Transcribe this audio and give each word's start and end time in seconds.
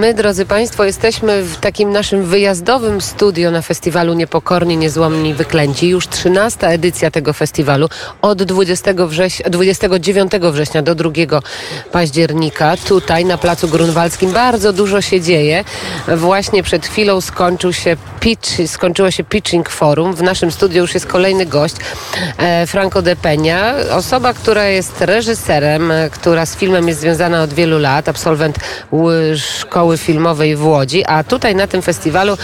My, 0.00 0.14
drodzy 0.14 0.46
Państwo, 0.46 0.84
jesteśmy 0.84 1.42
w 1.42 1.56
takim 1.56 1.92
naszym 1.92 2.24
wyjazdowym 2.24 3.00
studio 3.00 3.50
na 3.50 3.62
festiwalu 3.62 4.14
Niepokorni, 4.14 4.76
Niezłomni, 4.76 5.34
Wyklęci. 5.34 5.88
Już 5.88 6.08
13 6.08 6.66
edycja 6.66 7.10
tego 7.10 7.32
festiwalu 7.32 7.88
od 8.22 8.42
20 8.42 8.94
wrześ 9.06 9.42
29 9.50 10.32
września 10.52 10.82
do 10.82 10.94
2 10.94 11.10
października. 11.92 12.76
Tutaj 12.88 13.24
na 13.24 13.38
Placu 13.38 13.68
Grunwaldzkim 13.68 14.32
bardzo 14.32 14.72
dużo 14.72 15.00
się 15.00 15.20
dzieje. 15.20 15.64
Właśnie 16.16 16.62
przed 16.62 16.86
chwilą 16.86 17.20
skończył 17.20 17.72
się 17.72 17.96
pitch, 18.20 18.48
skończyło 18.66 19.10
się 19.10 19.24
pitching 19.24 19.68
forum. 19.68 20.14
W 20.14 20.22
naszym 20.22 20.52
studiu 20.52 20.82
już 20.82 20.94
jest 20.94 21.06
kolejny 21.06 21.46
gość, 21.46 21.74
e, 22.38 22.66
Franco 22.66 23.02
de 23.02 23.16
Peña. 23.16 23.74
Osoba, 23.90 24.34
która 24.34 24.64
jest 24.64 25.00
reżyserem, 25.00 25.90
e, 25.90 26.10
która 26.10 26.46
z 26.46 26.56
filmem 26.56 26.88
jest 26.88 27.00
związana 27.00 27.42
od 27.42 27.52
wielu 27.54 27.78
lat, 27.78 28.08
absolwent 28.08 28.58
ł- 28.92 29.36
szkoły 29.90 29.98
filmowej 29.98 30.56
w 30.56 30.66
Łodzi, 30.66 31.04
a 31.06 31.24
tutaj 31.24 31.54
na 31.54 31.66
tym 31.66 31.82
festiwalu 31.82 32.36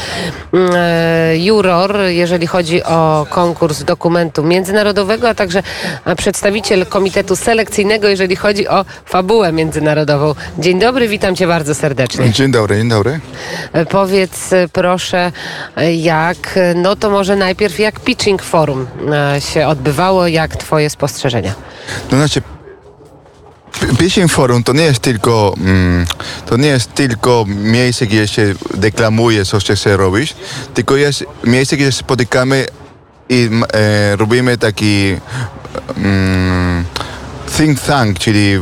mm, 0.52 0.70
e, 0.74 1.38
juror, 1.38 1.96
jeżeli 2.08 2.46
chodzi 2.46 2.82
o 2.82 3.26
konkurs 3.30 3.84
dokumentu 3.84 4.42
międzynarodowego, 4.42 5.28
a 5.28 5.34
także 5.34 5.62
przedstawiciel 6.16 6.86
komitetu 6.86 7.36
selekcyjnego, 7.36 8.08
jeżeli 8.08 8.36
chodzi 8.36 8.68
o 8.68 8.84
fabułę 9.04 9.52
międzynarodową. 9.52 10.34
Dzień 10.58 10.78
dobry, 10.78 11.08
witam 11.08 11.36
cię 11.36 11.46
bardzo 11.46 11.74
serdecznie. 11.74 12.30
Dzień 12.30 12.52
dobry, 12.52 12.76
dzień 12.76 12.88
dobry. 12.88 13.20
E, 13.72 13.86
Powiedz 13.86 14.52
e, 14.52 14.68
proszę, 14.72 15.32
jak, 15.96 16.58
no 16.74 16.96
to 16.96 17.10
może 17.10 17.36
najpierw 17.36 17.78
jak 17.78 18.00
pitching 18.00 18.42
forum 18.42 18.86
się 19.38 19.66
odbywało, 19.66 20.26
jak 20.26 20.56
twoje 20.56 20.90
spostrzeżenia? 20.90 21.52
To 22.10 22.16
znaczy, 22.16 22.42
Pitching 23.98 24.30
Forum 24.30 24.62
to 24.62 24.72
nie 24.72 24.82
jest 24.82 25.00
tylko, 25.00 25.54
mm, 25.58 26.06
to 26.46 26.56
nie 26.56 26.68
jest 26.68 26.94
tylko 26.94 27.44
miejsce, 27.48 28.06
gdzie 28.06 28.28
się 28.28 28.54
deklamuje, 28.74 29.44
co 29.44 29.60
się 29.60 29.76
chce 29.76 29.96
robić, 29.96 30.36
tylko 30.74 30.96
jest 30.96 31.24
miejsce, 31.44 31.76
gdzie 31.76 31.92
spotykamy 31.92 32.66
i 33.28 33.48
m, 33.52 33.64
e, 33.72 34.16
robimy 34.16 34.58
taki 34.58 35.16
mm, 35.96 36.84
think 37.56 37.80
tank, 37.80 38.18
czyli 38.18 38.54
e, 38.54 38.60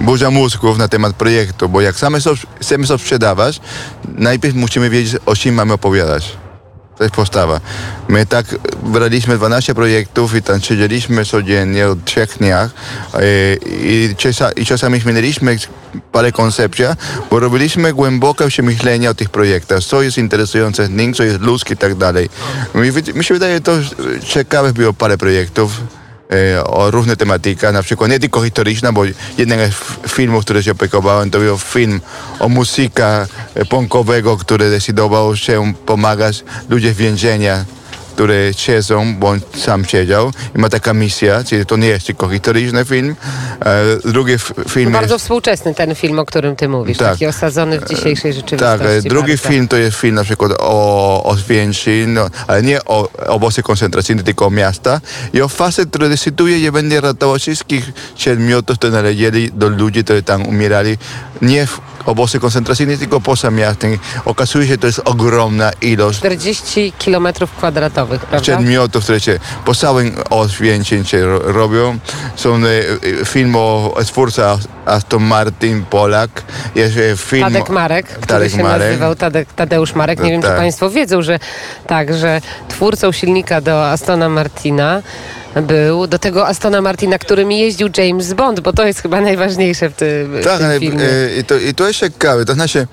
burza 0.00 0.30
mózgów 0.30 0.78
na 0.78 0.88
temat 0.88 1.16
projektu, 1.16 1.68
bo 1.68 1.80
jak 1.80 1.96
same 1.96 2.20
coś, 2.20 2.46
chcemy 2.60 2.86
coś 2.86 3.00
sprzedawać, 3.00 3.60
najpierw 4.04 4.54
musimy 4.54 4.90
wiedzieć, 4.90 5.22
o 5.26 5.36
czym 5.36 5.54
mamy 5.54 5.72
opowiadać. 5.72 6.36
To 6.96 7.04
jest 7.04 7.14
postawa. 7.14 7.60
My 8.08 8.26
tak 8.26 8.46
braliśmy 8.82 9.36
12 9.36 9.74
projektów 9.74 10.34
i 10.34 10.42
tam 10.42 10.60
siedzieliśmy 10.60 11.24
codziennie 11.24 11.88
od 11.88 12.04
trzech 12.04 12.38
dniach 12.38 12.70
e, 13.14 13.20
i, 13.66 14.14
i 14.56 14.66
czasami 14.66 15.00
zmieniliśmy 15.00 15.56
parę 16.12 16.32
koncepcji, 16.32 16.84
bo 17.30 17.40
robiliśmy 17.40 17.92
głębokie 17.92 18.48
przemyślenia 18.48 19.10
o 19.10 19.14
tych 19.14 19.30
projektach, 19.30 19.84
co 19.84 20.02
jest 20.02 20.18
interesujące 20.18 20.86
z 20.86 20.90
nim, 20.90 21.14
co 21.14 21.22
jest 21.22 21.40
ludzkie 21.40 21.74
i 21.74 21.76
tak 21.76 21.94
dalej. 21.94 22.28
Mi, 22.74 23.14
mi 23.14 23.24
się 23.24 23.34
wydaje, 23.34 23.60
to 23.60 23.72
ciekawych 24.24 24.72
było 24.72 24.92
parę 24.92 25.18
projektów 25.18 25.80
e, 26.32 26.64
o 26.64 26.90
różne 26.90 27.16
tematyki, 27.16 27.66
na 27.72 27.82
przykład 27.82 28.10
nie 28.10 28.20
tylko 28.20 28.42
historyczna, 28.42 28.92
bo 28.92 29.04
jeden 29.38 29.70
z 30.06 30.10
filmów, 30.12 30.44
który 30.44 30.62
się 30.62 30.72
opiekowałem, 30.72 31.30
to 31.30 31.38
był 31.38 31.58
film 31.58 32.00
o 32.38 32.48
muzyka 32.48 33.26
e, 33.54 33.64
punkowego, 33.64 34.36
który 34.36 34.70
decydował 34.70 35.36
się 35.36 35.74
pomagać 35.86 36.44
ludziom 36.68 36.92
w 36.92 36.96
więzienia, 36.96 37.64
które 38.16 38.54
siedzą, 38.54 39.14
on 39.22 39.40
sam 39.56 39.84
siedział 39.84 40.32
i 40.56 40.58
ma 40.58 40.68
taka 40.68 40.94
misja, 40.94 41.44
czyli 41.44 41.66
to 41.66 41.76
nie 41.76 41.88
jest 41.88 42.06
tylko 42.06 42.28
historyczny 42.28 42.84
film. 42.84 43.16
E, 44.04 44.10
drugi 44.10 44.32
film 44.68 44.92
Bardzo 44.92 45.14
jest... 45.14 45.24
współczesny 45.24 45.74
ten 45.74 45.94
film, 45.94 46.18
o 46.18 46.24
którym 46.24 46.56
ty 46.56 46.68
mówisz, 46.68 46.98
Tak. 46.98 47.12
taki 47.12 47.26
osadzony 47.26 47.80
w 47.80 47.88
dzisiejszej 47.88 48.32
Tak, 48.34 48.40
rzeczywistości. 48.40 49.06
e, 49.06 49.10
drugi 49.10 49.32
bardzo. 49.32 49.48
film 49.48 49.68
to 49.68 49.76
jest 49.76 49.96
film 49.96 50.14
na 50.14 50.24
przykład 50.24 50.52
o 50.58 51.24
Oswięcim, 51.24 52.14
no, 52.14 52.26
ale 52.46 52.62
nie 52.62 52.84
o 52.84 53.08
obozy 53.26 53.62
koncentracyjne, 53.62 54.22
tylko 54.22 54.46
o 54.46 54.50
miasta 54.50 55.00
i 55.32 55.40
o 55.42 55.48
fazie, 55.48 55.86
które 55.86 56.08
decyduje, 56.08 56.60
że 56.64 56.72
będzie 56.72 57.00
ratować 57.00 57.42
wszystkich 57.42 57.92
przedmiotów, 58.16 58.76
które 58.78 58.92
należeli 58.92 59.50
do 59.52 59.68
ludzi, 59.68 60.04
którzy 60.04 60.22
tam 60.22 60.46
umierali, 60.46 60.98
nie 61.42 61.66
w 61.66 61.80
obozy 62.06 62.40
koncentracyjne, 62.40 62.96
tylko 62.98 63.20
poza 63.20 63.50
miastem. 63.50 63.98
Okazuje 64.24 64.64
się, 64.66 64.72
że 64.72 64.78
to 64.78 64.86
jest 64.86 65.00
ogromna 65.04 65.70
ilość 65.80 66.18
40 66.18 66.92
kilometrów 66.98 67.50
kwadratowych, 67.52 68.05
prawda? 68.06 68.40
przedmiotów, 68.40 69.02
które 69.04 69.20
się 69.20 69.38
po 69.64 69.74
całym 69.74 70.14
ro- 71.12 71.52
robią. 71.52 71.98
Są 72.36 72.56
e, 72.56 72.60
e, 73.20 73.24
film 73.24 73.56
o 73.56 73.94
twórca 74.06 74.58
Aston 74.86 75.22
Martin, 75.22 75.84
Polak. 75.90 76.42
Jest 76.74 76.96
e, 76.96 77.16
film... 77.16 77.42
Tadek 77.44 77.68
Marek, 77.70 78.06
który 78.06 78.26
Tadek 78.26 78.52
się 78.52 78.62
Marek. 78.62 78.88
nazywał 78.88 79.14
Tadek, 79.14 79.52
Tadeusz 79.52 79.94
Marek. 79.94 80.20
Nie 80.22 80.30
wiem, 80.30 80.42
czy 80.42 80.48
tak. 80.48 80.56
Państwo 80.56 80.90
wiedzą, 80.90 81.22
że 81.22 81.38
tak, 81.86 82.14
że 82.14 82.40
twórcą 82.68 83.12
silnika 83.12 83.60
do 83.60 83.86
Astona 83.90 84.28
Martina 84.28 85.02
był 85.62 86.06
do 86.06 86.18
tego 86.18 86.46
Astona 86.48 86.80
Martina, 86.80 87.18
którym 87.18 87.52
jeździł 87.52 87.88
James 87.98 88.32
Bond, 88.32 88.60
bo 88.60 88.72
to 88.72 88.86
jest 88.86 89.02
chyba 89.02 89.20
najważniejsze 89.20 89.90
w 89.90 89.94
tym, 89.94 90.40
w 90.40 90.44
Tak, 90.44 90.56
tym 90.58 90.66
ale 90.66 90.80
filmie. 90.80 91.04
e, 91.04 91.36
i, 91.40 91.44
to, 91.44 91.56
i 91.56 91.74
to 91.74 91.86
jest 91.88 91.98
ciekawe. 92.00 92.44
To 92.44 92.54
znaczy, 92.54 92.86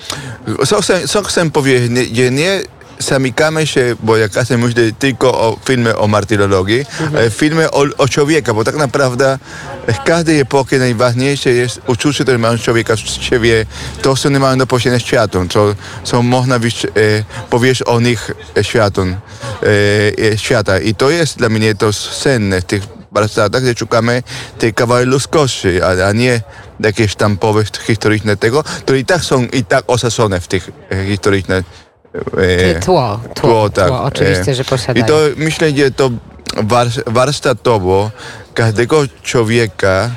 co 0.68 0.82
chcę, 0.82 1.08
co 1.08 1.24
chcę 1.24 1.50
powiedzieć, 1.52 1.92
nie 2.32 2.62
zamykamy 3.00 3.68
się, 3.68 3.96
bo 4.04 4.18
jak 4.18 4.32
czasem 4.32 4.62
myślę 4.62 4.84
tylko 5.00 5.34
o 5.34 5.58
filmie 5.66 5.96
o 5.96 6.08
martyrologii, 6.08 6.86
ale 7.16 7.30
filmy 7.30 7.72
o, 7.72 7.86
o 7.98 8.08
człowieka, 8.08 8.54
bo 8.54 8.64
tak 8.64 8.76
naprawdę 8.76 9.40
w 9.88 10.04
każdej 10.04 10.40
epoce 10.40 10.80
najważniejsze 10.80 11.50
jest 11.50 11.82
uczucie, 11.88 12.24
które 12.24 12.38
ma 12.38 12.58
człowieka 12.58 12.96
w 12.96 13.00
siebie, 13.00 13.66
to, 14.02 14.16
co 14.16 14.30
nie 14.30 14.40
mają 14.40 14.58
do 14.58 14.68
poświęcenia 14.68 15.00
światu, 15.00 15.46
co, 15.50 15.76
co 16.04 16.22
można 16.22 16.60
wiesz, 16.60 16.86
e, 16.86 16.90
powiedzieć 17.50 17.82
o 17.82 18.00
nich 18.00 18.32
e, 18.58 18.64
światom, 18.64 19.10
e, 19.10 19.16
e, 20.32 20.38
świata. 20.38 20.80
I 20.80 20.96
to 20.96 21.10
jest 21.10 21.38
dla 21.38 21.50
mnie 21.50 21.76
to 21.76 21.94
cenne 21.94 22.62
w 22.62 22.66
tych 22.66 22.84
warsztatach, 23.12 23.62
gdzie 23.62 23.74
szukamy 23.80 24.24
tej 24.60 24.74
kawałek 24.74 25.08
ludzkości, 25.08 25.82
a, 25.82 26.08
a 26.08 26.12
nie 26.12 26.42
jakieś 26.80 27.12
sztampowe, 27.12 27.64
historyczne 27.88 28.38
tego, 28.38 28.64
które 28.64 29.00
i 29.00 29.06
tak 29.06 29.24
są 29.24 29.46
i 29.46 29.64
tak 29.64 29.84
osadzone 29.88 30.40
w 30.40 30.48
tych 30.48 30.70
e, 30.92 31.06
historyczne 31.06 31.58
e, 31.58 31.64
Tło, 32.82 33.20
tło, 33.36 33.70
tło, 33.70 33.70
tak. 33.70 33.92
oczywiście, 33.92 34.52
E, 34.52 34.56
że 34.56 34.64
posiadają. 34.64 35.06
I 35.06 35.10
to 35.10 35.20
myślę, 35.38 35.72
że 35.72 35.92
to 35.92 36.12
war, 36.58 36.88
warsztatowo 37.06 38.12
każdego 38.54 39.04
człowieka 39.24 40.10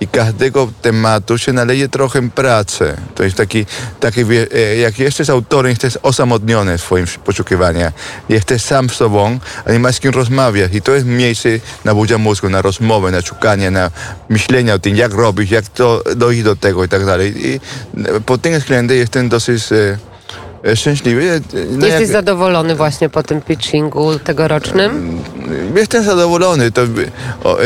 i 0.00 0.08
każdego 0.08 0.68
tematu 0.82 1.38
się 1.38 1.52
naleje 1.52 1.88
trochę 1.88 2.30
pracy. 2.30 2.96
To 3.14 3.24
jest 3.24 3.36
taki, 3.36 3.66
taki 4.00 4.20
e, 4.20 4.76
jak 4.76 4.98
jesteś 4.98 5.30
autorem, 5.30 5.70
jesteś 5.70 5.96
osamotniony 6.02 6.78
w 6.78 6.80
swoim 6.80 7.06
poszukiwaniach. 7.24 7.92
Jesteś 8.28 8.62
sam 8.62 8.90
z 8.90 8.92
sobą, 8.92 9.38
a 9.66 9.72
nie 9.72 9.78
masz 9.78 9.94
z 9.94 10.00
kim 10.00 10.10
rozmawiać. 10.10 10.74
I 10.74 10.82
to 10.82 10.92
jest 10.92 11.06
miejsce 11.06 11.48
na 11.84 11.94
budzia 11.94 12.18
mózgu, 12.18 12.48
na 12.48 12.62
rozmowę, 12.62 13.10
na 13.10 13.20
szukanie, 13.20 13.70
na 13.70 13.90
myślenie 14.28 14.74
o 14.74 14.78
tym, 14.78 14.96
jak 14.96 15.14
robić, 15.14 15.50
jak 15.50 15.68
to 15.68 16.02
dojść 16.16 16.42
do 16.42 16.56
tego 16.56 16.84
i 16.84 16.88
tak 16.88 17.06
dalej. 17.06 17.48
I 17.48 17.60
e, 18.04 18.20
pod 18.20 18.42
tym 18.42 18.58
względem 18.58 18.96
jestem 18.96 19.28
dosyć 19.28 19.72
e, 19.72 19.76
e, 19.76 20.13
szczęśliwy. 20.74 21.30
E, 21.30 21.40
no 21.70 21.86
Jesteś 21.86 22.02
jak- 22.02 22.12
zadowolony 22.12 22.74
właśnie 22.74 23.08
po 23.08 23.22
tym 23.22 23.40
pitchingu 23.40 24.18
tegorocznym? 24.18 25.18
Jestem 25.76 26.04
zadowolony. 26.04 26.72
To, 26.72 26.82
o, 27.44 27.58
e, 27.60 27.64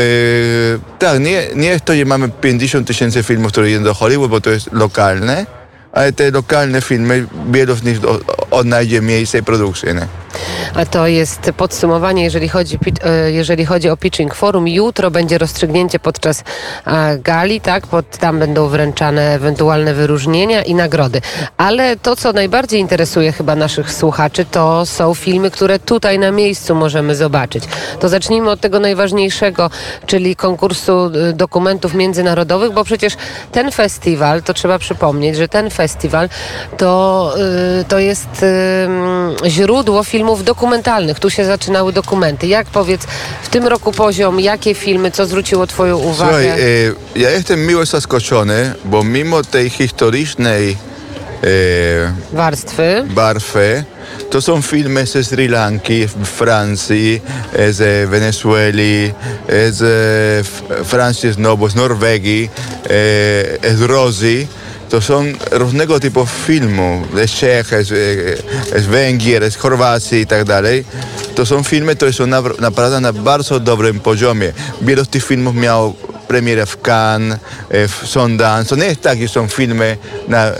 tak, 0.99 1.19
nie, 1.19 1.43
nie 1.55 1.67
jest 1.67 1.85
to, 1.85 1.95
że 1.95 2.05
mamy 2.05 2.29
50 2.29 2.87
tysięcy 2.87 3.23
filmów, 3.23 3.51
które 3.51 3.71
idą 3.71 3.83
do 3.83 3.93
Hollywood, 3.93 4.29
bo 4.31 4.41
to 4.41 4.49
jest 4.49 4.73
lokalne, 4.73 5.45
ale 5.91 6.13
te 6.13 6.31
lokalne 6.31 6.81
filmy, 6.81 7.27
wielu 7.51 7.75
z 7.75 7.83
nich 7.83 7.99
odnajdzie 8.51 9.01
miejsce 9.01 9.43
produkcyjne. 9.43 10.07
A 10.75 10.85
to 10.85 11.07
jest 11.07 11.51
podsumowanie, 11.57 12.23
jeżeli 12.23 12.49
chodzi, 12.49 12.79
e, 13.03 13.31
jeżeli 13.31 13.65
chodzi 13.65 13.89
o 13.89 13.97
Pitching 13.97 14.35
Forum. 14.35 14.67
Jutro 14.67 15.11
będzie 15.11 15.37
rozstrzygnięcie 15.37 15.99
podczas 15.99 16.43
e, 16.85 17.17
gali, 17.17 17.61
tak? 17.61 17.87
Pod, 17.87 18.17
tam 18.17 18.39
będą 18.39 18.67
wręczane 18.67 19.33
ewentualne 19.33 19.93
wyróżnienia 19.93 20.63
i 20.63 20.75
nagrody. 20.75 21.21
Ale 21.57 21.97
to, 21.97 22.15
co 22.15 22.33
najbardziej 22.33 22.79
interesuje 22.79 23.31
chyba 23.31 23.55
naszych 23.55 23.93
słuchaczy, 23.93 24.45
to 24.45 24.85
są 24.85 25.13
filmy, 25.13 25.51
które 25.51 25.79
tutaj 25.79 26.19
na 26.19 26.31
miejscu 26.31 26.75
możemy 26.75 27.15
zobaczyć. 27.15 27.63
To 27.99 28.09
zacznijmy 28.09 28.49
od 28.49 28.59
tego 28.59 28.79
najważniejszego, 28.79 29.69
czyli 30.05 30.35
konkursu 30.35 31.11
e, 31.29 31.33
dokumentów 31.33 31.93
międzynarodowych, 31.93 32.71
bo 32.73 32.83
przecież 32.83 33.13
ten 33.51 33.71
festiwal, 33.71 34.43
to 34.43 34.53
trzeba 34.53 34.79
przypomnieć, 34.79 35.35
że 35.35 35.47
ten 35.47 35.69
festiwal 35.69 36.29
to, 36.77 37.33
to 37.87 37.99
jest 37.99 38.45
źródło 39.45 40.03
filmów 40.29 40.43
dokumentalnych. 40.43 41.19
Tu 41.19 41.29
się 41.29 41.45
zaczynały 41.45 41.93
dokumenty. 41.93 42.47
Jak 42.47 42.67
powiedz, 42.67 43.01
w 43.41 43.49
tym 43.49 43.67
roku 43.67 43.91
poziom, 43.91 44.39
jakie 44.39 44.73
filmy, 44.75 45.11
co 45.11 45.25
zwróciło 45.25 45.67
Twoją 45.67 45.97
uwagę? 45.97 46.31
Słuchaj, 46.31 46.47
e, 46.47 46.55
ja 47.15 47.29
jestem 47.29 47.65
miło 47.65 47.85
zaskoczony, 47.85 48.73
bo 48.85 49.03
mimo 49.03 49.43
tej 49.43 49.69
historycznej 49.69 50.77
e, 51.43 51.47
Warstwy. 52.33 53.03
barwy, 53.09 53.83
to 54.29 54.41
są 54.41 54.61
filmy 54.61 55.05
ze 55.05 55.23
Sri 55.23 55.47
Lanki, 55.47 56.07
z 56.07 56.27
Francji, 56.27 57.21
e, 57.53 57.73
z 57.73 58.09
Wenezueli, 58.09 59.13
e, 59.47 59.71
z 59.71 60.47
Francji 60.83 61.31
znowu, 61.33 61.69
z 61.69 61.75
Norwegii, 61.75 62.49
e, 63.63 63.75
z 63.75 63.81
Rosji. 63.81 64.47
To 64.89 65.01
są 65.01 65.23
różnego 65.51 65.99
typu 65.99 66.25
filmu, 66.25 67.01
z 67.25 67.31
Czech, 67.31 67.67
z, 67.81 67.87
z 68.83 68.85
Węgier, 68.85 69.51
z 69.51 69.55
Chorwacji 69.55 70.19
i 70.19 70.27
tak 70.27 70.43
dalej. 70.43 70.85
To 71.35 71.45
są 71.45 71.63
filmy, 71.63 71.95
które 71.95 72.13
są 72.13 72.27
na, 72.27 72.41
naprawdę 72.59 72.99
na 72.99 73.13
bardzo 73.13 73.59
dobrym 73.59 73.99
poziomie. 73.99 74.53
Wiele 74.81 75.05
z 75.05 75.07
tych 75.07 75.25
filmów 75.25 75.55
miało 75.55 75.93
premierę 76.29 76.65
w 76.65 76.77
Cannes, 76.81 77.39
e, 77.69 77.87
w 77.87 77.95
Sundance. 78.05 78.69
To 78.69 78.75
nie 78.75 78.85
jest 78.85 79.01
tak, 79.01 79.19
że 79.19 79.27
są 79.27 79.47
filmy 79.47 79.97
na 80.27 80.45
e, 80.45 80.53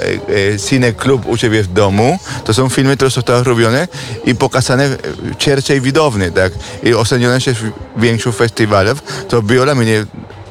e, 0.54 0.60
Cine 0.70 0.94
Club 0.94 1.26
u 1.26 1.38
Ciebie 1.38 1.64
w 1.64 1.74
domu. 1.74 2.20
To 2.46 2.54
są 2.54 2.70
filmy, 2.70 2.96
które 2.96 3.12
zostały 3.12 3.44
robione 3.44 3.88
i 4.26 4.36
pokazane 4.36 4.90
w 4.90 5.44
szerszej 5.44 5.81
widowni, 5.81 6.31
tak? 6.31 6.54
I 6.84 6.94
ocenione 6.94 7.42
się 7.42 7.54
w 7.54 7.72
większych 7.98 8.36
festiwalach. 8.36 8.98
To 9.28 9.42
było 9.42 9.66
dla 9.66 9.76
mnie 9.76 10.06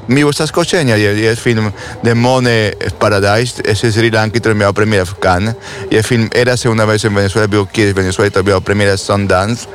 miło 0.08 0.32
zaskoczenia. 0.32 0.96
Jest, 0.96 1.18
jest 1.20 1.42
film 1.42 1.70
Demony 2.04 2.72
w 2.90 2.92
Paradise 2.92 3.62
z 3.74 3.94
Sri 3.94 4.10
Lanki, 4.10 4.40
który 4.40 4.54
miał 4.54 4.74
premierę 4.74 5.06
w 5.06 5.14
Cannes. 5.26 5.54
Jest 5.90 6.08
film 6.08 6.28
Érase 6.34 6.70
una 6.70 6.86
vez 6.86 7.04
en 7.04 7.14
Venezuela, 7.14 7.48
był 7.48 7.66
kiedyś 7.66 7.92
w 7.92 7.96
Wenezueli, 7.96 8.32
to 8.32 8.42
miał 8.44 8.60
premierę 8.60 8.98
Sundance. 8.98 9.66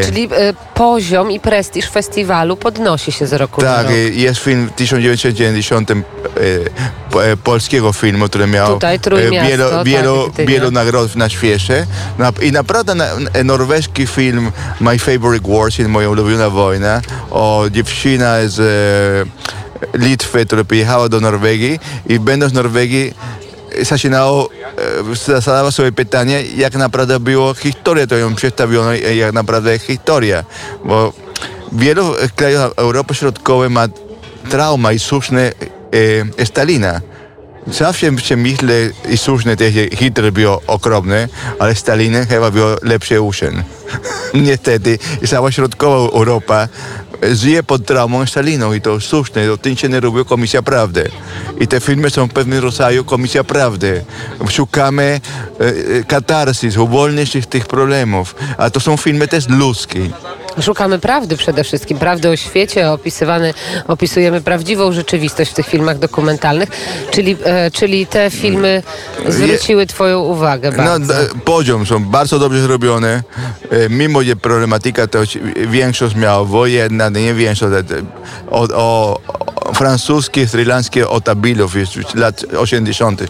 E, 0.00 0.04
Czyli 0.04 0.28
e, 0.32 0.54
poziom 0.74 1.30
i 1.30 1.40
prestiż 1.40 1.90
festiwalu 1.90 2.56
podnosi 2.56 3.12
się 3.12 3.26
z 3.26 3.32
roku 3.32 3.62
na 3.62 3.76
tak, 3.76 3.86
rok. 3.86 3.94
e, 3.94 3.98
jest 3.98 4.40
film 4.40 4.66
w 4.66 4.72
1990 4.72 5.90
e, 5.90 5.94
po- 5.94 6.00
e, 6.40 6.42
polskiego 7.44 7.92
filmu, 7.92 8.28
który 8.28 8.46
miał 8.46 8.74
Tutaj 8.74 9.00
Trójmiasto, 9.00 9.48
wielu, 9.48 9.70
tak, 9.70 9.86
wielu, 9.86 10.30
Gdynia. 10.34 10.50
wielu 10.50 10.70
nagród 10.70 11.16
na 11.16 11.28
świecie. 11.28 11.86
Na, 12.18 12.32
I 12.42 12.52
naprawdę 12.52 12.94
na, 12.94 13.04
na, 13.20 13.44
norweski 13.44 14.06
film 14.06 14.52
My 14.80 14.98
Favorite 14.98 15.52
War, 15.52 15.72
czyli 15.72 15.88
moja 15.88 16.10
ulubiona 16.10 16.50
wojna, 16.50 17.00
o 17.30 17.64
dziewczyna 17.70 18.34
z 18.46 18.60
e, 18.60 19.98
Litwy, 19.98 20.46
która 20.46 20.64
pojechała 20.64 21.08
do 21.08 21.20
Norwegii 21.20 21.80
i 22.06 22.20
będąc 22.20 22.52
w 22.52 22.54
Norwegii 22.54 23.14
zaczynało, 23.82 24.48
e, 25.28 25.40
zadała 25.40 25.70
sobie 25.70 25.92
pytanie, 25.92 26.42
jak 26.56 26.74
naprawdę 26.74 27.20
była 27.20 27.54
historia, 27.54 28.06
to 28.06 28.16
ją 28.16 28.34
przedstawiono, 28.34 28.94
jak 28.94 29.32
naprawdę 29.32 29.72
jest 29.72 29.84
historia. 29.84 30.44
Bo 30.84 31.12
wielu 31.72 32.14
krajów 32.36 32.60
Europy 32.76 33.14
Środkowej 33.14 33.70
ma 33.70 33.88
trauma 34.50 34.92
i 34.92 34.98
słuszne 34.98 35.40
e, 35.42 35.52
Stalina. 36.44 37.00
Zawsze 37.66 38.18
się 38.18 38.36
myśli 38.36 38.68
i 39.08 39.18
słusznie 39.18 39.56
że 39.60 39.96
Hitler 39.96 40.32
był 40.32 40.50
okropny, 40.66 41.28
ale 41.58 41.74
Stalin 41.74 42.26
chyba 42.28 42.50
był 42.50 42.66
lepszy 42.82 43.20
uczeń. 43.20 43.62
Niestety, 44.34 44.98
cała 45.26 45.52
środkowa 45.52 45.96
Europa 45.96 46.68
żyje 47.32 47.62
pod 47.62 47.86
traumą 47.86 48.26
Stalinu 48.26 48.74
i 48.74 48.80
to 48.80 49.00
słuszne, 49.00 49.52
o 49.52 49.56
tym 49.56 49.76
się 49.76 49.88
nie 49.88 50.00
robiła 50.00 50.24
Komisja 50.24 50.62
Prawdy. 50.62 51.10
I 51.60 51.68
te 51.68 51.80
filmy 51.80 52.10
są 52.10 52.28
pewnym 52.28 52.58
rodzaju 52.62 53.04
Komisja 53.04 53.44
Prawdy. 53.44 54.04
Szukamy 54.50 55.20
e, 55.58 56.04
katarsis, 56.04 56.76
uwolnić 56.76 57.30
się 57.30 57.42
z 57.42 57.46
tych 57.46 57.66
problemów, 57.66 58.34
a 58.58 58.70
to 58.70 58.80
są 58.80 58.96
filmy 58.96 59.28
też 59.28 59.48
ludzkie. 59.48 60.10
Szukamy 60.60 60.98
prawdy 60.98 61.36
przede 61.36 61.64
wszystkim, 61.64 61.98
prawdy 61.98 62.28
o 62.30 62.36
świecie, 62.36 62.90
opisywany, 62.92 63.54
opisujemy 63.88 64.40
prawdziwą 64.40 64.92
rzeczywistość 64.92 65.50
w 65.50 65.54
tych 65.54 65.66
filmach 65.66 65.98
dokumentalnych, 65.98 66.68
czyli, 67.10 67.36
e, 67.44 67.70
czyli 67.70 68.06
te 68.06 68.30
filmy 68.30 68.82
zwróciły 69.28 69.86
twoją 69.86 70.20
uwagę 70.20 70.70
No, 70.70 70.76
bardzo. 70.84 71.14
d- 71.14 71.28
poziom 71.44 71.86
są 71.86 72.04
bardzo 72.04 72.38
dobrze 72.38 72.60
zrobione. 72.62 73.22
E, 73.70 73.88
Mimo, 73.88 74.22
że 74.22 74.36
problematyka 74.36 75.06
to 75.06 75.18
większość 75.68 76.14
miała 76.16 76.44
wojenna, 76.44 77.08
nie 77.08 77.34
większość. 77.34 77.72
O, 78.50 78.60
o, 78.74 79.20
o 79.56 79.74
francuskie, 79.74 80.48
srilanskie 80.48 81.08
o 81.08 81.20
Tabilów 81.20 81.74
jest 81.76 81.92
z 81.92 82.14
lat 82.14 82.44
80. 82.58 83.22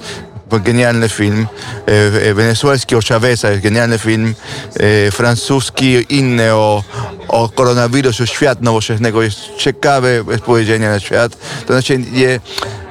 Genialny 0.51 1.09
film. 1.09 1.47
E, 1.87 2.35
Wenezuelski 2.35 2.97
o 2.97 3.01
Chaveza 3.09 3.51
jest 3.51 3.63
genialny 3.63 3.99
film. 3.99 4.35
E, 4.77 5.11
francuski 5.11 6.07
inny 6.09 6.55
o, 6.55 6.83
o 7.29 7.49
koronawirusie, 7.49 8.27
świat 8.27 8.63
nowoczesnego 8.63 9.23
jest 9.23 9.39
ciekawe 9.59 10.09
spojrzenie 10.39 10.89
na 10.89 11.01
świat. 11.01 11.37
To 11.67 11.73
znaczy, 11.73 11.99
je, 12.13 12.41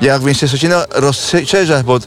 jak 0.01 0.23
więc 0.23 0.37
się 0.37 0.47
zaczyna 0.47 0.85
rozszerzać, 0.91 1.85
bo 1.85 1.99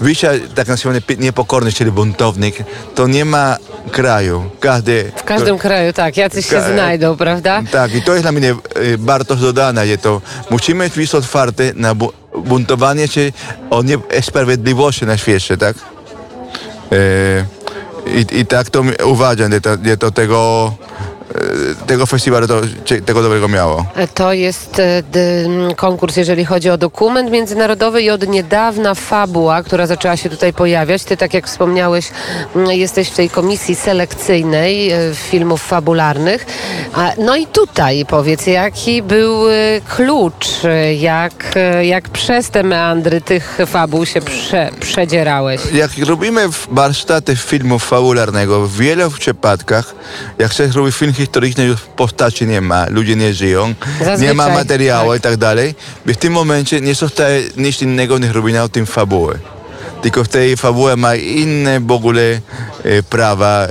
wyjścia 0.00 0.30
tak 0.54 0.68
nazywany 0.68 1.02
niepokorny, 1.18 1.72
czyli 1.72 1.90
buntownik, 1.92 2.56
to 2.94 3.06
nie 3.06 3.24
ma 3.24 3.56
kraju. 3.90 4.50
Każdy... 4.60 5.12
W 5.16 5.24
każdym 5.24 5.58
kraju, 5.58 5.92
tak, 5.92 6.16
jacyś 6.16 6.46
się 6.46 6.56
Ka- 6.56 6.72
znajdą, 6.72 7.16
prawda? 7.16 7.62
Tak, 7.70 7.94
i 7.94 8.02
to 8.02 8.12
jest 8.12 8.24
dla 8.24 8.32
mnie 8.32 8.50
e, 8.50 8.54
wartość 8.98 9.42
dodana, 9.42 9.86
że 9.86 9.98
to 9.98 10.20
musimy 10.50 10.90
być 10.96 11.14
otwarty 11.14 11.72
na 11.76 11.94
buntowanie 12.38 13.08
się 13.08 13.32
o 13.70 13.82
niesprawiedliwości 13.82 15.06
na 15.06 15.18
świecie, 15.18 15.56
tak? 15.56 15.76
E, 16.92 17.44
i, 18.06 18.40
I 18.40 18.46
tak 18.46 18.70
to 18.70 18.82
uważam, 19.04 19.52
że 19.84 19.96
to 19.96 20.10
tego, 20.10 20.72
tego 21.86 22.06
festiwalu 22.06 22.48
to, 22.48 22.60
tego 23.06 23.22
dobrego 23.22 23.48
miało. 23.48 23.86
To 24.14 24.32
jest 24.32 24.78
e, 24.78 25.02
konkurs, 25.76 26.16
jeżeli 26.16 26.44
chodzi 26.44 26.70
o 26.70 26.78
dokument 26.78 27.30
międzynarodowy 27.30 28.02
i 28.02 28.10
od 28.10 28.28
niedawna 28.28 28.94
fabuła, 28.94 29.62
która 29.62 29.86
zaczęła 29.86 30.16
się 30.16 30.30
tutaj 30.30 30.52
pojawiać. 30.52 31.04
Ty, 31.04 31.16
tak 31.16 31.34
jak 31.34 31.46
wspomniałeś, 31.46 32.10
jesteś 32.68 33.08
w 33.08 33.14
tej 33.14 33.30
komisji 33.30 33.74
selekcyjnej 33.74 34.90
e, 34.90 35.14
filmów 35.14 35.62
fabularnych. 35.62 36.46
No 37.18 37.36
i 37.36 37.46
tutaj 37.46 38.06
powiedz, 38.06 38.46
jaki 38.46 39.02
był 39.02 39.50
e, 39.50 39.54
klucz, 39.88 40.64
e, 40.64 40.94
jak, 40.94 41.56
e, 41.56 41.86
jak 41.86 42.08
przez 42.08 42.50
te 42.50 42.62
meandry 42.62 43.20
tych 43.20 43.58
fabuł 43.66 44.06
się 44.06 44.20
prze, 44.20 44.70
przedzierałeś? 44.80 45.60
Jak 45.72 45.90
robimy 45.98 46.48
warsztaty 46.70 47.36
filmu 47.36 47.78
fabularnego, 47.78 48.66
w 48.66 48.76
wielu 48.76 49.10
przypadkach, 49.10 49.94
jak 50.38 50.50
chcesz 50.50 50.74
robić 50.74 50.96
film 50.96 51.12
historyczny, 51.24 51.64
już 51.64 51.80
postaci 51.80 52.46
nie 52.46 52.60
ma, 52.60 52.86
ludzie 52.88 53.16
nie 53.16 53.34
żyją, 53.34 53.66
nie 53.66 53.74
ma 53.74 54.04
Zazwyczaj, 54.04 54.54
materiału 54.54 55.10
tak. 55.10 55.18
i 55.18 55.22
tak 55.22 55.36
dalej. 55.36 55.74
W 56.06 56.16
tym 56.16 56.32
momencie 56.32 56.80
nie 56.80 56.94
zostaje 56.94 57.42
nic 57.56 57.82
innego 57.82 58.18
niż 58.18 58.30
robienia 58.30 58.64
o 58.64 58.68
tym 58.68 58.86
fabuły. 58.86 59.38
Tylko 60.02 60.24
w 60.24 60.28
tej 60.28 60.56
fabułze 60.56 60.96
ma 60.96 61.14
inne 61.14 61.80
w 61.80 61.90
ogóle 61.90 62.20
e, 62.20 63.02
prawa, 63.02 63.66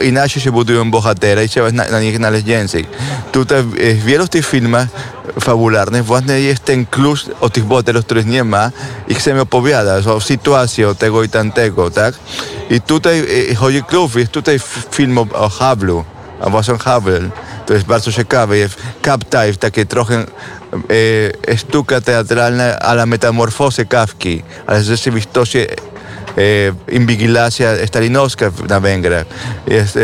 e, 0.00 0.04
inaczej 0.04 0.42
się 0.42 0.52
budują 0.52 0.90
bohatery 0.90 1.44
i 1.44 1.48
trzeba 1.48 1.70
na, 1.70 1.88
na 1.88 2.00
nich 2.00 2.16
znaleźć 2.16 2.46
więcej. 2.46 2.86
Tutaj 3.32 3.62
w, 3.62 3.74
e, 3.74 3.94
w 3.94 4.04
wielu 4.04 4.28
tych 4.28 4.46
filmach 4.46 4.88
fabularnych 5.40 6.04
właśnie 6.04 6.40
jest 6.40 6.64
ten 6.64 6.86
klucz 6.86 7.26
o 7.40 7.50
tych 7.50 7.64
bohaterów, 7.64 8.04
których 8.04 8.26
nie 8.26 8.44
ma 8.44 8.70
i 9.08 9.14
chcemy 9.14 9.40
opowiadać 9.40 10.06
o 10.06 10.20
sytuacji, 10.20 10.84
o 10.84 10.94
tego 10.94 11.22
i 11.22 11.28
tamtego, 11.28 11.90
tak? 11.90 12.14
I 12.70 12.80
tutaj 12.80 13.24
e, 13.50 13.54
chodzi 13.54 13.82
klub, 13.82 14.16
jest 14.16 14.32
tutaj 14.32 14.58
film 14.90 15.18
o, 15.18 15.26
o 15.32 15.48
Havlu, 15.48 16.04
a 16.40 16.50
właśnie 16.50 16.78
Havel. 16.78 17.30
To 17.66 17.74
jest 17.74 17.86
bardzo 17.86 18.12
ciekawe. 18.12 18.58
Jest 18.58 18.76
Captive, 19.04 19.56
takie 19.58 19.86
trochę 19.86 20.24
e, 21.46 21.56
sztuka 21.56 22.00
teatralna, 22.00 22.78
ale 22.78 23.06
metamorfosy 23.06 23.86
Kawki, 23.86 24.42
ale 24.66 24.80
w 24.80 24.82
rzeczywistości 24.82 25.58
e, 25.58 25.66
inwigilacja 26.92 27.86
stalinowska 27.86 28.50
na 28.68 28.80
Węgrzech. 28.80 29.26
Jest 29.66 29.96
e, 29.96 30.00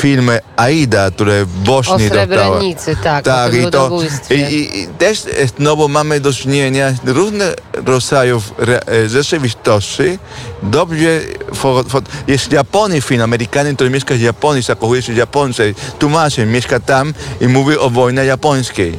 film 0.00 0.30
Aida, 0.56 1.10
które 1.10 1.44
w 1.44 1.58
Bośni 1.58 1.94
O. 1.94 2.08
Srebrenicy, 2.08 2.96
tak, 3.02 3.28
o 3.28 3.50
tym 3.50 3.62
i, 3.62 3.70
to, 3.70 3.90
i, 4.30 4.34
i, 4.34 4.80
i 4.80 4.86
też 4.86 5.26
e, 5.26 5.46
znowu 5.46 5.88
mamy 5.88 6.20
do 6.20 6.32
czynienia 6.32 6.92
z 6.92 7.08
różnych 7.08 7.54
rodzajów 7.86 8.54
re, 8.58 8.80
e, 8.86 9.08
rzeczywistości. 9.08 10.18
Dobrze, 10.62 11.20
fo, 11.54 11.84
fo, 11.88 12.00
jest 12.26 12.52
Japonii 12.52 13.00
film, 13.00 13.22
Amerykanin, 13.22 13.74
który 13.74 13.90
mieszka 13.90 14.14
w 14.14 14.20
Japonii, 14.20 14.62
zakochuje 14.62 15.02
się 15.02 15.12
w 15.12 15.16
Japonce, 15.16 15.62
tłumaczy, 15.98 16.46
mieszka 16.46 16.80
tam 16.80 17.14
i 17.40 17.48
mówi 17.48 17.78
o 17.78 17.90
wojnie 17.90 18.24
japońskiej 18.24 18.98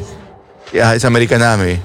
ja, 0.74 1.00
z 1.00 1.06
Amerykanami. 1.06 1.78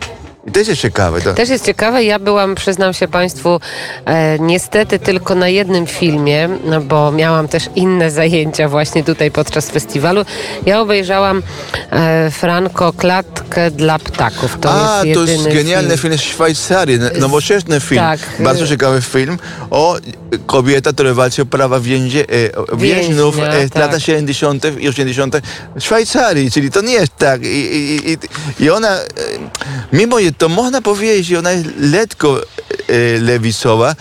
I 0.46 0.52
to 0.52 0.58
jest 0.58 0.80
ciekawe. 0.80 1.20
To, 1.20 1.34
Też 1.34 1.48
jest 1.48 1.64
ciekawe, 1.66 2.04
ja 2.04 2.18
byłam, 2.18 2.54
przyznam 2.54 2.94
się 2.94 3.08
Państwu, 3.08 3.60
e, 4.04 4.38
niestety 4.38 4.98
tylko 4.98 5.34
na 5.34 5.48
jednym 5.48 5.86
filmie, 5.86 6.48
no 6.64 6.80
bo 6.80 7.12
miałam 7.12 7.48
też 7.48 7.68
inne 7.74 8.10
zajęcia 8.10 8.68
właśnie 8.68 9.04
tutaj 9.04 9.30
podczas 9.30 9.70
festiwalu. 9.70 10.24
Ja 10.66 10.80
obejrzałam 10.80 11.42
e, 11.90 12.30
Franco 12.30 12.92
Klatkę 12.92 13.70
dla 13.70 13.98
ptaków. 13.98 14.58
To 14.60 14.98
A, 14.98 15.04
jest 15.04 15.20
to 15.20 15.32
jest 15.32 15.44
genialny 15.48 15.88
film. 15.88 16.00
film 16.00 16.18
z 16.18 16.20
Szwajcarii, 16.22 16.98
no- 16.98 17.20
nowoczesny 17.20 17.80
film. 17.80 18.00
tak. 18.00 18.20
Bardzo 18.38 18.66
ciekawy 18.66 19.02
film 19.02 19.38
o 19.70 19.96
kobieta, 20.46 20.92
która 20.92 21.14
walczy 21.14 21.42
o 21.42 21.46
prawa 21.46 21.80
więzie, 21.80 22.20
e, 22.20 22.76
więźniów 22.76 23.36
Więźnia, 23.36 23.54
e, 23.54 23.68
tak. 23.68 23.82
latach 23.82 24.00
70. 24.02 24.64
i 24.80 24.88
80. 24.88 25.36
w 25.76 25.82
Szwajcarii, 25.84 26.50
czyli 26.50 26.70
to 26.70 26.80
nie 26.80 26.92
jest 26.92 27.16
tak. 27.18 27.42
I, 27.42 27.46
i, 27.46 28.12
i, 28.12 28.16
i 28.64 28.70
ona, 28.70 28.96
e, 28.96 29.04
mimo 29.92 30.20
że 30.20 30.32
to 30.38 30.48
można 30.48 30.82
powiedzieć, 30.82 31.26
że 31.26 31.38
ona 31.38 31.52
jest 31.52 31.66
lekko 31.78 32.40
e, 32.40 33.20
lewicowa, 33.20 33.94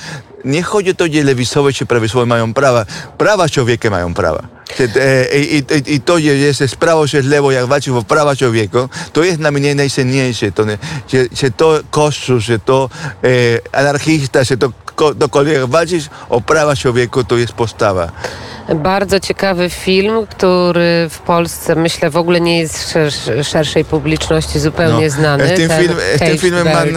nie 0.45 0.63
chodzi 0.63 0.89
o 0.89 0.93
to, 0.93 1.05
gdzie 1.05 1.23
lewicowe 1.23 1.73
czy 1.73 1.85
prawicowe 1.85 2.25
mają 2.25 2.53
prawa. 2.53 2.85
Prawa 3.17 3.49
człowieka 3.49 3.89
mają 3.89 4.13
prawa. 4.13 4.47
Że, 4.79 4.83
e, 5.01 5.39
I, 5.39 5.57
i, 5.57 5.93
I 5.93 6.01
to, 6.01 6.19
że 6.19 6.23
jest 6.25 6.75
prawo, 6.75 7.07
czy 7.07 7.21
z 7.21 7.25
lewo, 7.25 7.51
jak 7.51 7.65
walczyć 7.65 7.93
o 7.93 8.03
prawa 8.03 8.35
człowieka, 8.35 8.89
to 9.13 9.23
jest 9.23 9.39
na 9.39 9.51
mnie 9.51 9.75
najcenniejsze. 9.75 10.51
To, 10.51 10.63
że, 10.67 10.77
że 11.41 11.51
to 11.51 11.79
kościół, 11.91 12.39
że 12.39 12.59
to 12.59 12.89
e, 13.23 13.77
anarchista, 13.79 14.43
że 14.43 14.57
to 14.57 14.71
ko- 14.95 15.13
dokolwiek 15.13 15.65
walczyć 15.65 16.09
o 16.29 16.41
prawa 16.41 16.75
człowieka, 16.75 17.23
to 17.23 17.37
jest 17.37 17.53
postawa. 17.53 18.11
Bardzo 18.75 19.19
ciekawy 19.19 19.69
film, 19.69 20.27
który 20.27 21.07
w 21.09 21.19
Polsce 21.19 21.75
myślę 21.75 22.09
w 22.09 22.17
ogóle 22.17 22.41
nie 22.41 22.59
jest 22.59 22.93
szer- 22.93 23.43
szerszej 23.43 23.85
publiczności 23.85 24.59
zupełnie 24.59 25.09
znany. 25.09 25.47
W 25.47 25.57
tym, 25.57 25.69
Ten 25.69 25.81
film, 25.81 25.95
tym 26.19 26.37
filmie 26.37 26.63
mam 26.63 26.87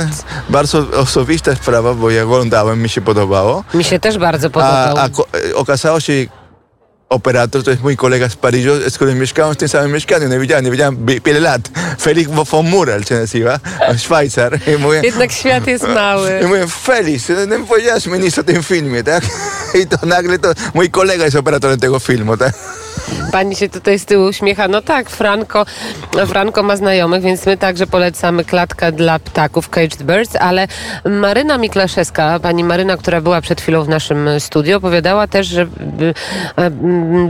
bardzo 0.49 0.79
osobista 0.97 1.55
sprawa, 1.55 1.95
bo 1.95 2.11
ja 2.11 2.23
oglądałem, 2.25 2.83
mi 2.83 2.89
się 2.89 3.01
podobało. 3.01 3.65
Mi 3.75 3.85
się 3.85 3.99
też 3.99 4.19
bardzo 4.19 4.47
A, 4.47 4.51
podobał. 4.51 4.99
a 4.99 5.09
ko- 5.09 5.27
e, 5.51 5.55
okazało 5.55 6.01
się, 6.01 6.13
operator 7.09 7.63
to 7.65 7.71
jest 7.71 7.83
mój 7.83 7.97
kolega 7.97 8.29
z 8.29 8.37
Paryżu, 8.37 8.91
z 8.91 8.95
którym 8.95 9.19
mieszkałem 9.19 9.55
w 9.55 9.57
tym 9.57 9.69
samym 9.69 9.93
mieszkaniu. 9.93 10.29
Nie 10.29 10.39
widziałem, 10.39 10.65
nie 10.65 10.71
widziałem 10.71 11.07
wiele 11.25 11.41
lat. 11.41 11.71
Felix 12.01 12.31
von 12.31 12.67
Mural 12.67 13.05
się 13.05 13.15
nazywa, 13.15 13.61
Szwajcar. 13.99 14.59
I 14.75 14.79
mówię, 14.79 15.01
Jednak 15.05 15.33
świat 15.33 15.67
jest 15.67 15.85
i 15.85 15.87
mały. 15.87 16.41
mówię, 16.49 16.67
Felix, 16.83 17.29
nie 17.29 17.67
powiedziałeś 17.67 18.07
mi 18.07 18.19
nic 18.19 18.39
o 18.39 18.45
tym 18.45 18.63
filmie, 18.63 19.05
tak? 19.05 19.25
I 19.83 19.87
to 19.87 20.07
nagle 20.07 20.39
to 20.39 20.53
mój 20.75 20.91
kolega 20.91 21.25
jest 21.25 21.37
operatorem 21.37 21.81
tego 21.81 21.99
filmu, 21.99 22.37
tak? 22.37 22.55
Pani 23.33 23.57
się 23.57 23.69
tutaj 23.69 23.99
z 23.99 24.05
tyłu 24.05 24.27
uśmiecha. 24.27 24.69
No 24.69 24.83
tak, 24.83 25.11
Franco, 25.11 25.67
Franco 26.27 26.63
ma 26.63 26.77
znajomych, 26.77 27.23
więc 27.23 27.47
my 27.47 27.57
także 27.57 27.87
polecamy 27.87 28.45
klatkę 28.45 28.93
dla 28.93 29.19
ptaków 29.19 29.69
Caged 29.69 30.03
Birds, 30.03 30.37
ale 30.37 30.69
Maryna 31.05 31.59
Miklaszewska, 31.59 32.41
pani 32.41 32.65
Maryna, 32.65 32.97
która 32.97 33.21
była 33.21 33.41
przed 33.41 33.61
chwilą 33.61 33.85
w 33.85 33.89
naszym 33.89 34.29
studiu, 34.39 34.77
opowiadała 34.77 35.27
też, 35.27 35.47
że 35.47 35.63
y, 35.63 35.67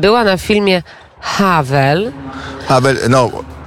była 0.00 0.24
na 0.24 0.36
filmie 0.36 0.82
Havel, 1.20 2.12
Havel, 2.68 2.96
no, 3.08 3.26
e, 3.26 3.57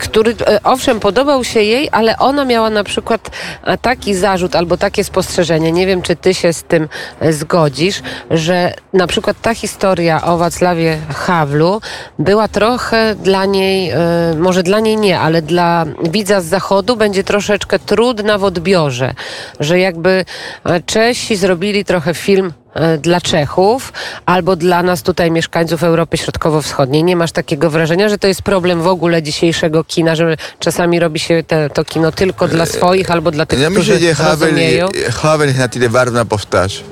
który 0.00 0.34
e, 0.46 0.62
owszem 0.62 1.00
podobał 1.00 1.44
się 1.44 1.60
jej, 1.60 1.88
ale 1.92 2.18
ona 2.18 2.44
miała 2.44 2.70
na 2.70 2.84
przykład 2.84 3.30
e, 3.64 3.78
taki 3.78 4.14
zarzut 4.14 4.56
albo 4.56 4.76
takie 4.76 5.04
spostrzeżenie, 5.04 5.72
nie 5.72 5.86
wiem 5.86 6.02
czy 6.02 6.16
ty 6.16 6.34
się 6.34 6.52
z 6.52 6.62
tym 6.62 6.88
e, 7.20 7.32
zgodzisz, 7.32 8.02
że 8.30 8.74
na 8.92 9.06
przykład 9.06 9.36
ta 9.42 9.54
historia 9.54 10.22
o 10.24 10.38
Wacławie 10.38 10.98
Hawlu 11.14 11.80
była 12.18 12.48
trochę 12.48 13.14
dla 13.14 13.44
niej, 13.44 13.90
e, 13.90 13.98
może 14.38 14.62
dla 14.62 14.80
niej 14.80 14.96
nie, 14.96 15.20
ale 15.20 15.42
dla 15.42 15.84
widza 16.02 16.40
z 16.40 16.44
zachodu 16.44 16.96
będzie 16.96 17.24
troszeczkę 17.24 17.78
trudna 17.78 18.38
w 18.38 18.44
odbiorze, 18.44 19.14
że 19.60 19.78
jakby 19.78 20.24
e, 20.64 20.80
Czesi 20.80 21.36
zrobili 21.36 21.84
trochę 21.84 22.14
film 22.14 22.46
e, 22.46 22.65
dla 22.98 23.20
Czechów 23.20 23.92
albo 24.26 24.56
dla 24.56 24.82
nas 24.82 25.02
tutaj 25.02 25.30
mieszkańców 25.30 25.82
Europy 25.84 26.16
Środkowo-Wschodniej. 26.16 27.04
Nie 27.04 27.16
masz 27.16 27.32
takiego 27.32 27.70
wrażenia, 27.70 28.08
że 28.08 28.18
to 28.18 28.28
jest 28.28 28.42
problem 28.42 28.82
w 28.82 28.86
ogóle 28.86 29.22
dzisiejszego 29.22 29.84
kina, 29.84 30.14
że 30.14 30.36
czasami 30.58 31.00
robi 31.00 31.18
się 31.20 31.44
te, 31.46 31.70
to 31.70 31.84
kino 31.84 32.12
tylko 32.12 32.48
dla 32.48 32.66
swoich 32.66 33.10
albo 33.10 33.30
dla 33.30 33.46
tych, 33.46 33.60
ja 33.60 33.70
myślę, 33.70 33.94
którzy 33.94 34.08
że 34.08 34.14
Havel, 34.14 34.48
rozumieją? 34.48 34.88
Havel 35.14 35.46
jest 35.48 35.58
na 35.58 35.68
tyle 35.68 35.88
ważna 35.88 36.24
postać, 36.24 36.84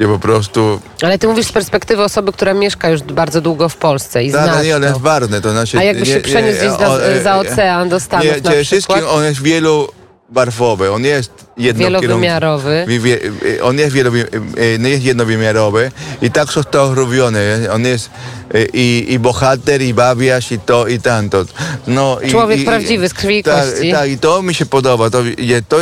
że 0.00 0.08
po 0.08 0.18
prostu... 0.18 0.80
Ale 1.02 1.18
ty 1.18 1.28
mówisz 1.28 1.46
z 1.46 1.52
perspektywy 1.52 2.02
osoby, 2.02 2.32
która 2.32 2.54
mieszka 2.54 2.88
już 2.88 3.02
bardzo 3.02 3.40
długo 3.40 3.68
w 3.68 3.76
Polsce 3.76 4.24
i 4.24 4.32
Tak, 4.32 4.42
znasz 4.44 4.56
no 4.56 4.62
nie, 4.62 4.76
on 4.76 4.82
to. 4.82 4.88
jest 4.88 5.00
ważny, 5.00 5.40
to 5.40 5.50
znaczy... 5.50 5.78
A 5.78 5.82
jakby 5.82 6.06
się 6.06 6.14
nie- 6.14 6.20
przeniósł 6.20 6.62
nie, 6.62 6.68
gdzieś 6.68 6.78
za, 6.78 6.88
on, 6.88 7.00
e, 7.46 7.52
ocean 7.52 7.88
do 7.88 8.00
Stanów 8.00 8.26
Nie, 8.26 8.40
na 8.40 8.64
wszystkim 8.64 8.96
on 9.10 9.24
jest 9.24 9.42
wielobarwowy, 9.42 10.92
on 10.92 11.02
nie 11.02 11.08
jest. 11.08 11.45
Wielowymiarowy. 11.56 12.84
Wi- 12.88 13.00
wie- 13.00 13.18
On 13.62 13.78
jest, 13.78 13.96
e, 13.96 14.78
nie 14.78 14.90
jest 14.90 15.04
jednowymiarowy 15.04 15.90
i 16.22 16.30
tak 16.30 16.52
został 16.52 16.94
robiony. 16.94 17.68
On 17.72 17.84
jest 17.84 18.10
e, 18.54 18.64
i, 18.64 19.12
i 19.12 19.18
bohater, 19.18 19.82
i 19.82 19.94
bawiarz, 19.94 20.52
i 20.52 20.58
to, 20.58 20.86
i 20.86 21.00
tamto. 21.00 21.44
No, 21.86 22.18
Człowiek 22.30 22.60
i, 22.60 22.64
prawdziwy, 22.64 23.08
z 23.08 23.14
krwi 23.14 23.38
i 23.38 23.42
tak, 23.42 23.70
kości. 23.70 23.92
Tak, 23.92 24.10
i 24.10 24.18
to 24.18 24.42
mi 24.42 24.54
się 24.54 24.66
podoba. 24.66 25.10
To, 25.10 25.22
to, 25.68 25.78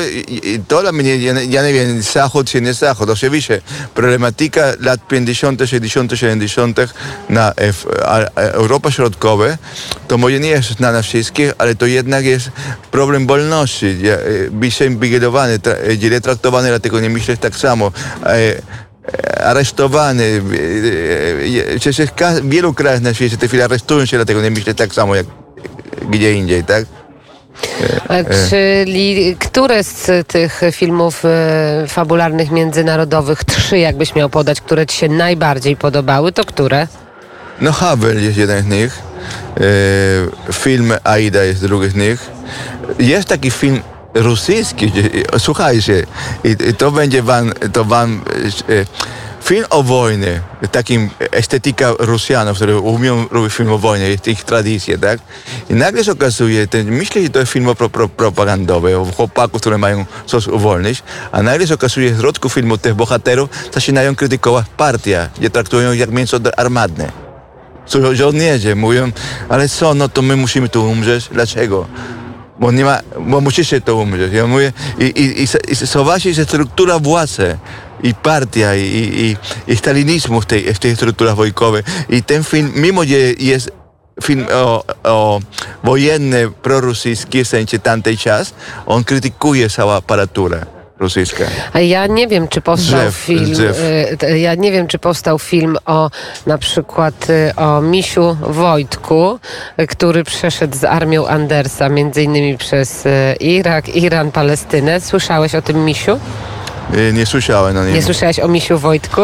to 0.68 0.82
dla 0.82 0.92
mnie, 0.92 1.16
ja, 1.48 1.62
nie 1.62 1.72
wiem, 1.72 2.02
zachód 2.02 2.50
czy 2.50 2.60
nie 2.60 2.74
zachód. 2.74 3.10
Oczywiście, 3.10 3.60
problematyka 3.94 4.72
lat 4.80 5.08
50., 5.08 5.60
60., 5.66 6.12
70. 6.14 6.78
na 7.28 7.52
e, 7.56 7.72
w, 7.72 7.86
a, 8.04 8.18
Europa 8.34 8.90
Środkowa, 8.90 9.44
to 10.08 10.18
może 10.18 10.40
nie 10.40 10.48
jest 10.48 10.70
znana 10.76 11.02
wszystkich, 11.02 11.52
ale 11.58 11.74
to 11.74 11.86
jednak 11.86 12.24
jest 12.24 12.50
problem 12.90 13.26
wolności. 13.26 13.96
Ja, 14.02 14.14
e, 14.14 14.50
tra, 14.90 14.92
e, 15.56 15.63
źle 15.98 16.20
traktowany, 16.20 16.68
dlatego 16.68 17.00
nie 17.00 17.10
myślę 17.10 17.36
tak 17.36 17.56
samo. 17.56 17.92
E, 18.22 18.28
e, 18.28 19.44
aresztowany. 19.44 20.42
e, 21.74 21.78
Przecież 21.78 22.08
w 22.42 22.48
wielu 22.48 22.74
krajach 22.74 23.00
na 23.00 23.14
świecie 23.14 23.36
te 23.36 23.48
chwile 23.48 23.64
aresztują 23.64 24.06
się, 24.06 24.16
dlatego 24.16 24.42
nie 24.42 24.50
myślę 24.50 24.74
tak 24.74 24.94
samo 24.94 25.14
jak 25.14 25.26
gdzie 26.10 26.32
indziej, 26.32 26.64
tak? 26.64 26.84
Czyli 28.50 29.36
które 29.38 29.84
z 29.84 30.28
tych 30.28 30.60
filmów 30.72 31.22
fabularnych 31.88 32.50
międzynarodowych, 32.50 33.44
trzy 33.44 33.78
jakbyś 33.78 34.14
miał 34.14 34.30
podać, 34.30 34.60
które 34.60 34.86
ci 34.86 34.96
się 34.96 35.08
najbardziej 35.08 35.76
podobały, 35.76 36.32
to 36.32 36.44
które? 36.44 36.88
No 37.60 37.72
Havel 37.72 38.22
jest 38.22 38.36
jeden 38.36 38.62
z 38.62 38.66
nich. 38.66 38.98
Film 40.52 40.92
Aida 41.04 41.44
jest 41.44 41.60
drugi 41.60 41.88
z 41.88 41.94
nich. 41.94 42.30
Jest 42.98 43.28
taki 43.28 43.50
film 43.50 43.80
rosyjski, 44.14 44.92
słuchajcie, 45.38 46.06
to 46.78 46.90
będzie 46.90 47.22
wam, 47.22 47.52
to 47.72 47.84
wam 47.84 48.22
e, 48.68 48.84
film 49.44 49.64
o 49.70 49.82
wojnie, 49.82 50.40
takim 50.72 51.10
estetyka 51.32 51.92
Rosjanów, 51.98 52.56
którzy 52.56 52.78
umieją 52.78 53.28
robić 53.30 53.54
film 53.54 53.72
o 53.72 53.78
wojnie, 53.78 54.16
ich 54.26 54.44
tradycja, 54.44 54.98
tak? 54.98 55.20
I 55.70 55.74
nagle 55.74 56.04
się 56.04 56.12
okazuje, 56.12 56.66
ten, 56.66 56.90
myślę, 56.90 57.22
że 57.22 57.28
to 57.28 57.38
jest 57.38 57.52
film 57.52 57.74
pro, 57.74 57.88
pro, 57.88 58.08
propagandowy, 58.08 58.98
o 58.98 59.04
chłopaków, 59.04 59.60
które 59.60 59.78
mają 59.78 60.04
coś 60.26 60.46
uwolnić, 60.46 61.02
a 61.32 61.42
nagle 61.42 61.66
się 61.66 61.74
okazuje, 61.74 62.08
że 62.08 62.14
w 62.14 62.18
środku 62.18 62.48
filmu 62.48 62.78
tych 62.78 62.94
bohaterów 62.94 63.50
zaczynają 63.72 64.14
krytykować 64.16 64.66
partia, 64.76 65.28
gdzie 65.38 65.50
traktują 65.50 65.92
jak 65.92 66.10
mięso 66.10 66.36
armatne. 66.56 67.12
Słuchaj, 67.86 68.16
żołnierze 68.16 68.74
mówią, 68.74 69.12
ale 69.48 69.68
co, 69.68 69.94
no 69.94 70.08
to 70.08 70.22
my 70.22 70.36
musimy 70.36 70.68
tu 70.68 70.90
umrzeć. 70.90 71.28
Dlaczego? 71.32 71.86
Bo 72.58 72.72
nie 72.72 72.84
ma, 72.84 73.00
bo 73.20 73.40
musicie 73.40 73.80
to 73.80 73.96
umrzeć. 73.96 74.32
Ja 74.32 74.46
mówię, 74.46 74.72
i, 74.98 75.04
i, 75.04 75.42
i, 75.42 75.46
i 75.72 75.74
zobaczcie, 75.74 76.34
że 76.34 76.44
struktura 76.44 76.98
władzy 76.98 77.58
i 78.02 78.14
partia 78.14 78.74
i, 78.74 78.82
i, 78.86 79.36
i 79.72 79.76
stalinizmu 79.76 80.40
w 80.40 80.46
tej, 80.46 80.74
w 80.74 80.78
tej 80.78 80.96
strukturach 80.96 81.36
wojskowych. 81.36 81.84
I 82.08 82.22
ten 82.22 82.44
film, 82.44 82.72
mimo 82.76 83.04
że 83.04 83.16
jest 83.38 83.70
film 84.22 84.46
o, 84.52 84.84
o 85.04 85.40
wojenny, 85.84 86.50
prorosyjski 86.50 87.44
w 87.44 87.48
sensie 87.48 87.78
tamtej 87.78 88.18
czas, 88.18 88.54
on 88.86 89.04
krytykuje 89.04 89.70
całą 89.70 89.92
aparaturę 89.92 90.66
rosyjską. 91.04 91.44
A 91.72 91.80
ja 91.80 92.06
nie 92.06 92.28
wiem, 92.28 92.48
czy 92.48 92.60
powstał 92.60 93.00
Drzew, 93.00 93.14
film. 93.14 93.52
drzew. 93.52 93.76
e, 94.22 94.38
Ja 94.38 94.54
nie 94.54 94.72
wiem, 94.72 94.86
czy 94.86 94.98
powstał 94.98 95.38
film 95.38 95.76
o 95.86 96.10
na 96.46 96.58
przykład 96.58 97.14
e, 97.30 97.56
o 97.56 97.80
Misiu 97.80 98.36
Wojtku, 98.40 99.38
który 99.88 100.24
przeszedł 100.24 100.76
z 100.76 100.84
armią 100.84 101.26
Andersa, 101.26 101.88
między 101.88 102.22
innymi 102.22 102.58
przez 102.58 103.06
e, 103.06 103.34
Irak, 103.40 103.96
Iran, 103.96 104.30
Palestynę. 104.32 105.00
Słyszałeś 105.00 105.54
o 105.54 105.62
tym 105.62 105.84
Misiu? 105.84 106.18
Y, 106.94 107.12
Nie 107.12 107.26
słyszałem 107.26 107.76
o 107.76 107.84
nim. 107.84 107.94
Nie 107.94 108.02
słyszałeś 108.02 108.40
o 108.40 108.48
Misiu 108.48 108.78
Wojtku? 108.78 109.20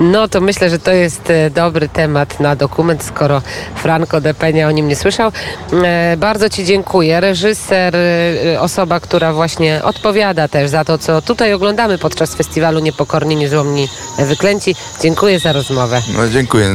No 0.00 0.28
to 0.28 0.40
myślę, 0.40 0.70
że 0.70 0.78
to 0.78 0.92
jest 0.92 1.30
e, 1.30 1.50
dobry 1.50 1.88
temat 1.88 2.40
na 2.40 2.56
dokument, 2.56 3.04
skoro 3.04 3.42
Franco 3.76 4.20
de 4.20 4.34
Peña 4.34 4.68
o 4.68 4.70
nim 4.70 4.88
nie 4.88 4.96
słyszał. 4.96 5.32
E, 5.84 6.16
Bardzo 6.16 6.50
Ci 6.50 6.64
dziękuję. 6.64 7.20
Reżyser, 7.20 7.94
e, 7.96 8.60
osoba, 8.60 9.00
która 9.00 9.32
właśnie 9.32 9.80
odpowiada 9.84 10.48
też 10.48 10.70
za 10.70 10.84
to, 10.84 10.98
co 10.98 11.22
tutaj 11.22 11.52
oglądamy 11.54 11.98
podczas 11.98 12.34
festiwalu 12.34 12.80
Niepokorni, 12.80 13.36
Niezłomni, 13.36 13.88
Wyklęci. 14.18 14.76
Dziękuję 15.02 15.38
za 15.38 15.52
rozmowę. 15.52 16.02
No, 16.16 16.28
dziękuję. 16.28 16.74